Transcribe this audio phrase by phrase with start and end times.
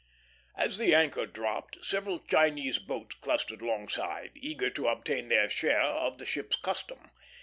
[0.55, 6.17] As the anchor dropped, several Chinese boats clustered alongside, eager to obtain their share of
[6.17, 7.11] the ship's custom.